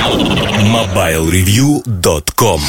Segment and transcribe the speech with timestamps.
[0.00, 2.62] MobileReview.com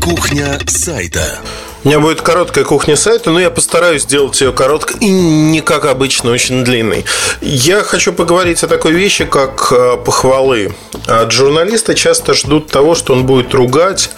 [0.00, 1.38] Кухня сайта
[1.82, 5.86] у меня будет короткая кухня сайта, но я постараюсь сделать ее короткой и не как
[5.86, 7.06] обычно очень длинной.
[7.40, 10.74] Я хочу поговорить о такой вещи, как э, похвалы.
[11.06, 14.10] От журналиста часто ждут того, что он будет ругать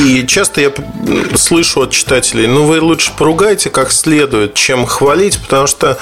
[0.00, 0.72] и часто я
[1.36, 5.98] слышу от читателей, ну вы лучше поругайте как следует, чем хвалить, потому что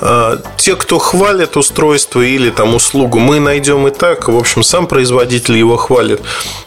[0.00, 4.28] э, те, кто хвалит устройство или там услугу, мы найдем и так.
[4.28, 6.20] В общем, сам производитель его хвалит.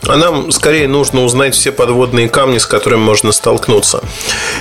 [0.08, 4.04] А нам скорее нужно узнать все подводные камни, с которыми можно столкнуться.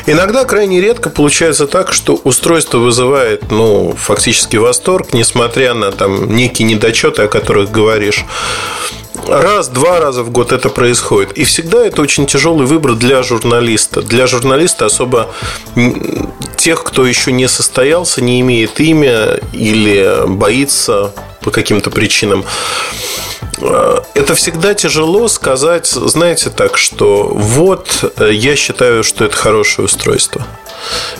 [0.06, 6.68] Иногда крайне редко получается так, что устройство вызывает, ну, фактически восторг, несмотря на там некие
[6.68, 8.24] недочеты, о которых говоришь
[9.28, 11.32] раз-два раза в год это происходит.
[11.32, 14.02] И всегда это очень тяжелый выбор для журналиста.
[14.02, 15.30] Для журналиста особо
[16.56, 22.44] тех, кто еще не состоялся, не имеет имя или боится по каким-то причинам.
[23.60, 29.86] Э, это всегда тяжело сказать, знаете, так, что вот э, я считаю, что это хорошее
[29.86, 30.46] устройство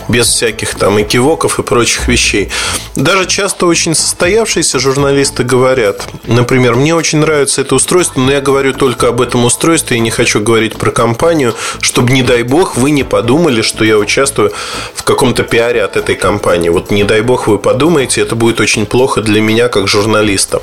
[0.07, 2.49] без всяких там экивоков и прочих вещей.
[2.95, 8.73] Даже часто очень состоявшиеся журналисты говорят, например, мне очень нравится это устройство, но я говорю
[8.73, 12.91] только об этом устройстве и не хочу говорить про компанию, чтобы, не дай бог, вы
[12.91, 14.51] не подумали, что я участвую
[14.93, 16.69] в каком-то пиаре от этой компании.
[16.69, 20.61] Вот не дай бог вы подумаете, это будет очень плохо для меня как журналиста.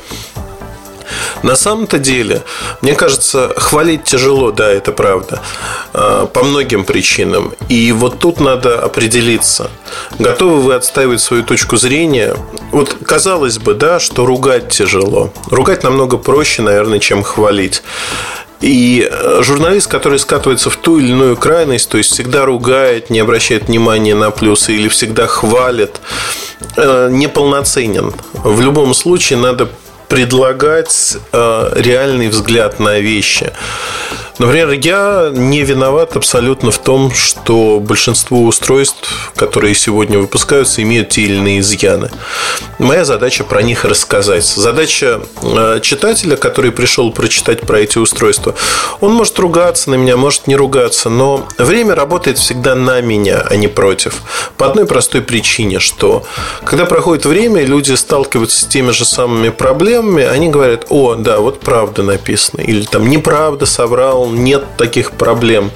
[1.46, 2.42] На самом-то деле,
[2.82, 5.40] мне кажется, хвалить тяжело, да, это правда,
[5.92, 7.54] а, по многим причинам.
[7.68, 9.70] И вот тут надо определиться,
[10.18, 12.34] готовы вы отстаивать свою точку зрения.
[12.72, 15.32] Вот казалось бы, да, что ругать тяжело.
[15.48, 17.84] Ругать намного проще, наверное, чем хвалить.
[18.60, 23.20] И э, журналист, который скатывается в ту или иную крайность, то есть всегда ругает, не
[23.20, 26.00] обращает внимания на плюсы или всегда хвалит,
[26.76, 28.12] э, неполноценен.
[28.32, 29.68] В любом случае надо
[30.08, 33.52] предлагать э, реальный взгляд на вещи.
[34.38, 41.22] Например, я не виноват абсолютно в том, что большинство устройств, которые сегодня выпускаются, имеют те
[41.22, 42.10] или иные изъяны.
[42.78, 44.44] Моя задача про них рассказать.
[44.44, 48.54] Задача э, читателя, который пришел прочитать про эти устройства,
[49.00, 53.56] он может ругаться на меня, может не ругаться, но время работает всегда на меня, а
[53.56, 54.22] не против.
[54.58, 56.24] По одной простой причине, что
[56.64, 61.60] когда проходит время, люди сталкиваются с теми же самыми проблемами, они говорят, о, да, вот
[61.60, 65.70] правда написано, или там неправда соврал, нет таких проблем.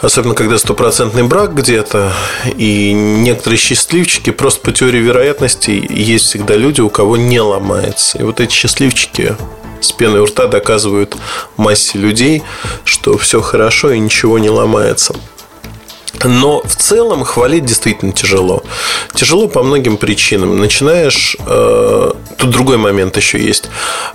[0.00, 2.12] Особенно, когда стопроцентный брак где-то,
[2.56, 8.18] и некоторые счастливчики, просто по теории вероятности, есть всегда люди, у кого не ломается.
[8.18, 9.36] И вот эти счастливчики
[9.80, 11.16] с пеной у рта доказывают
[11.56, 12.42] массе людей,
[12.84, 15.16] что все хорошо и ничего не ломается.
[16.24, 18.62] Но в целом хвалить действительно тяжело.
[19.14, 20.58] Тяжело по многим причинам.
[20.58, 21.36] Начинаешь...
[21.46, 23.68] Э, тут другой момент еще есть.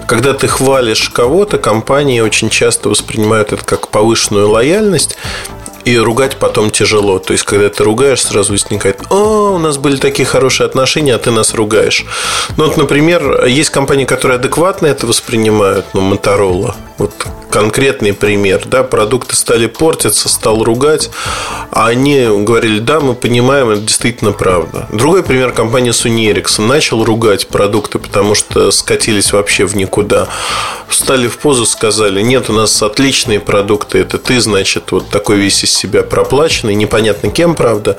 [0.07, 5.17] Когда ты хвалишь кого-то, компании очень часто воспринимают это как повышенную лояльность
[5.85, 7.19] и ругать потом тяжело.
[7.19, 11.19] То есть, когда ты ругаешь, сразу возникает, о, у нас были такие хорошие отношения, а
[11.19, 12.05] ты нас ругаешь.
[12.57, 16.75] Ну, вот, например, есть компании, которые адекватно это воспринимают, ну, Motorola.
[16.97, 17.11] Вот
[17.49, 21.09] конкретный пример, да, продукты стали портиться, стал ругать,
[21.71, 24.87] а они говорили, да, мы понимаем, это действительно правда.
[24.91, 30.27] Другой пример, компания Sony Ericsson начал ругать продукты, потому что скатились вообще в никуда.
[30.87, 35.63] Встали в позу, сказали, нет, у нас отличные продукты, это ты, значит, вот такой весь
[35.63, 37.97] из себя проплаченный, непонятно кем, правда,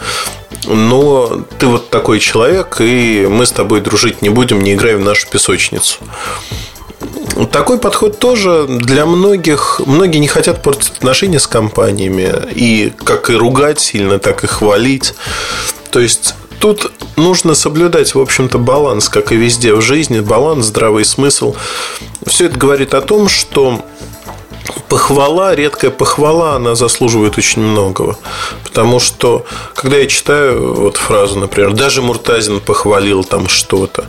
[0.67, 5.01] но ты вот такой человек, и мы с тобой дружить не будем, не играй в
[5.01, 5.99] нашу песочницу.
[7.51, 9.81] Такой подход тоже для многих.
[9.87, 12.33] Многие не хотят портить отношения с компаниями.
[12.55, 15.15] И как и ругать сильно, так и хвалить.
[15.91, 21.05] То есть тут нужно соблюдать, в общем-то, баланс, как и везде в жизни, баланс, здравый
[21.05, 21.57] смысл.
[22.27, 23.85] Все это говорит о том, что
[24.89, 28.17] похвала, редкая похвала, она заслуживает очень многого.
[28.63, 34.07] Потому что, когда я читаю вот фразу, например, даже Муртазин похвалил там что-то,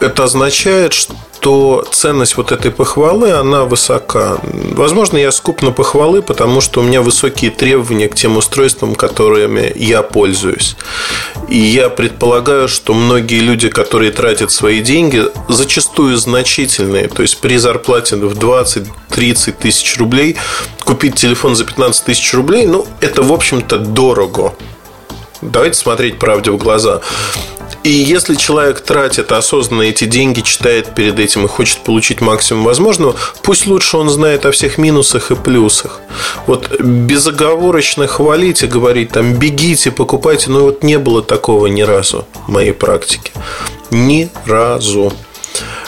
[0.00, 4.38] это означает, что то ценность вот этой похвалы, она высока.
[4.44, 9.72] Возможно, я скуп на похвалы, потому что у меня высокие требования к тем устройствам, которыми
[9.74, 10.76] я пользуюсь.
[11.48, 17.56] И я предполагаю, что многие люди, которые тратят свои деньги, зачастую значительные, то есть при
[17.56, 20.36] зарплате в 20-30 тысяч рублей,
[20.84, 24.54] купить телефон за 15 тысяч рублей, ну, это, в общем-то, дорого.
[25.42, 27.00] Давайте смотреть правде в глаза.
[27.84, 33.16] И если человек тратит осознанно эти деньги, читает перед этим и хочет получить максимум возможного,
[33.42, 36.00] пусть лучше он знает о всех минусах и плюсах.
[36.46, 42.24] Вот безоговорочно хвалить и говорить, там, бегите, покупайте, но вот не было такого ни разу
[42.46, 43.32] в моей практике.
[43.90, 45.12] Ни разу.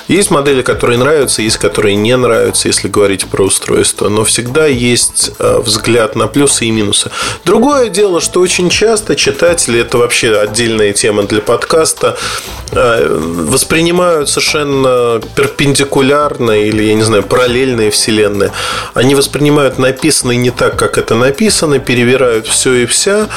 [0.09, 4.09] Есть модели, которые нравятся, есть которые не нравятся, если говорить про устройство.
[4.09, 7.11] Но всегда есть э, взгляд на плюсы и минусы.
[7.45, 12.19] Другое дело, что очень часто читатели, это вообще отдельная тема для подкаста,
[12.73, 18.53] э, воспринимают совершенно перпендикулярно или, я не знаю, параллельные вселенные.
[18.93, 23.29] Они воспринимают написанное не так, как это написано, перевирают все и вся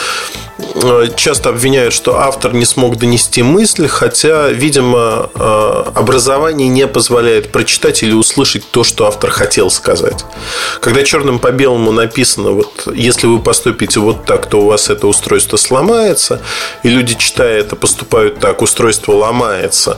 [1.16, 8.04] часто обвиняют, что автор не смог донести мысль, хотя, видимо, э, образование не позволяет прочитать
[8.04, 10.26] или услышать то, что автор хотел сказать.
[10.82, 15.08] Когда черным по белому написано, вот если вы поступите вот так, то у вас это
[15.08, 16.42] устройство сломается,
[16.84, 19.98] и люди, читая это, поступают так, устройство ломается,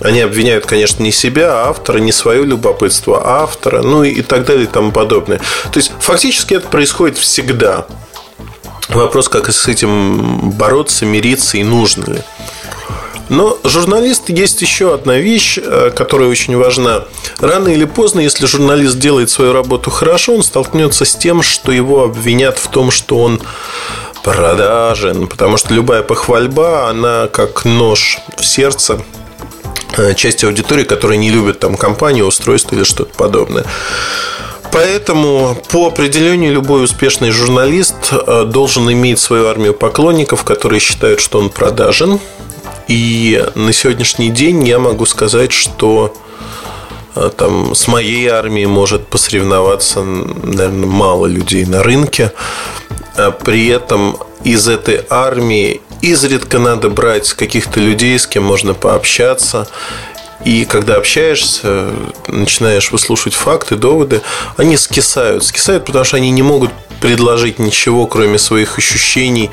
[0.00, 4.44] они обвиняют, конечно, не себя, а автора, не свое любопытство, а автора, ну и так
[4.44, 5.38] далее и тому подобное.
[5.72, 7.86] То есть, фактически это происходит всегда.
[8.94, 12.22] Вопрос, как с этим бороться, мириться и нужно ли.
[13.28, 17.04] Но журналист есть еще одна вещь, э, которая очень важна.
[17.38, 22.02] Рано или поздно, если журналист делает свою работу хорошо, он столкнется с тем, что его
[22.02, 23.40] обвинят в том, что он
[24.24, 25.28] продажен.
[25.28, 29.00] Потому что любая похвальба, она как нож в сердце
[29.96, 33.64] э, части аудитории, которая не любит там компанию, устройство или что-то подобное.
[34.72, 41.38] Поэтому по определению любой успешный журналист э, должен иметь свою армию поклонников, которые считают, что
[41.38, 42.20] он продажен.
[42.86, 46.14] И на сегодняшний день я могу сказать, что
[47.16, 52.32] э, там с моей армией может посоревноваться, наверное, мало людей на рынке.
[53.16, 59.68] А при этом из этой армии изредка надо брать каких-то людей, с кем можно пообщаться
[60.44, 61.90] и когда общаешься,
[62.26, 64.22] начинаешь выслушивать факты, доводы,
[64.56, 65.44] они скисают.
[65.44, 66.70] Скисают, потому что они не могут
[67.00, 69.50] предложить ничего, кроме своих ощущений,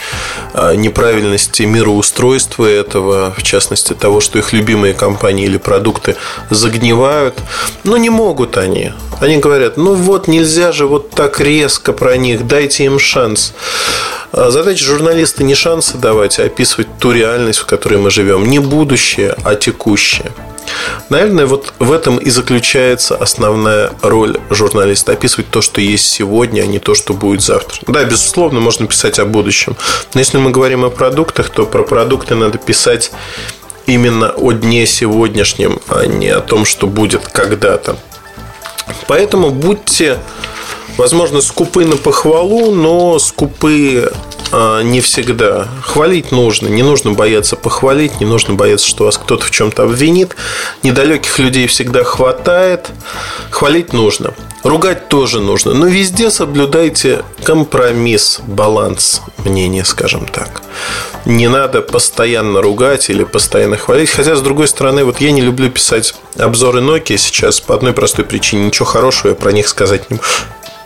[0.54, 6.16] а, неправильности мироустройства этого, в частности того, что их любимые компании или продукты
[6.50, 7.38] загнивают.
[7.83, 8.92] Но не могут они.
[9.19, 13.54] Они говорят, ну вот нельзя же вот так резко про них, дайте им шанс.
[14.31, 18.45] А задача журналиста не шансы давать, а описывать ту реальность, в которой мы живем.
[18.45, 20.31] Не будущее, а текущее.
[21.10, 25.13] Наверное, вот в этом и заключается основная роль журналиста.
[25.13, 27.80] Описывать то, что есть сегодня, а не то, что будет завтра.
[27.88, 29.75] Да, безусловно, можно писать о будущем.
[30.13, 33.12] Но если мы говорим о продуктах, то про продукты надо писать
[33.86, 37.98] именно о дне сегодняшнем, а не о том, что будет когда-то.
[39.07, 40.19] Поэтому будьте,
[40.98, 44.12] возможно, скупы на похвалу, но скупы
[44.52, 45.68] не всегда.
[45.84, 46.68] Хвалить нужно.
[46.68, 50.36] Не нужно бояться похвалить, не нужно бояться, что вас кто-то в чем-то обвинит.
[50.84, 52.90] Недалеких людей всегда хватает.
[53.50, 54.34] Хвалить нужно.
[54.64, 55.74] Ругать тоже нужно.
[55.74, 60.62] Но везде соблюдайте компромисс, баланс мнения, скажем так.
[61.26, 64.10] Не надо постоянно ругать или постоянно хвалить.
[64.10, 68.26] Хотя, с другой стороны, вот я не люблю писать обзоры Nokia сейчас по одной простой
[68.26, 68.68] причине.
[68.68, 70.28] Ничего хорошего я про них сказать не могу.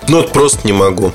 [0.08, 1.14] Ну, вот просто не могу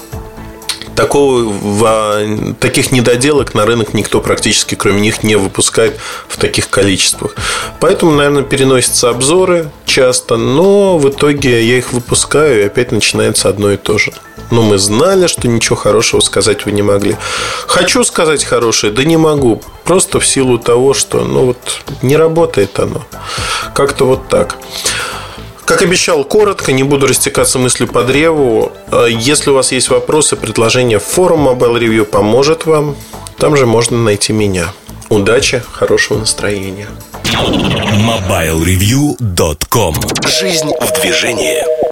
[0.96, 5.98] такого, таких недоделок на рынок никто практически кроме них не выпускает
[6.28, 7.36] в таких количествах.
[7.80, 13.70] Поэтому, наверное, переносятся обзоры часто, но в итоге я их выпускаю, и опять начинается одно
[13.70, 14.12] и то же.
[14.50, 17.16] Но мы знали, что ничего хорошего сказать вы не могли.
[17.66, 19.62] Хочу сказать хорошее, да не могу.
[19.84, 21.58] Просто в силу того, что ну вот
[22.02, 23.04] не работает оно.
[23.74, 24.56] Как-то вот так.
[25.66, 28.70] Как обещал, коротко, не буду растекаться мыслью по древу.
[28.92, 32.94] Э, если у вас есть вопросы, предложения, форум Mobile Review поможет вам.
[33.36, 34.72] Там же можно найти меня.
[35.08, 36.86] Удачи, хорошего настроения.
[37.24, 39.96] MobileReview.com
[40.40, 41.85] Жизнь в движении.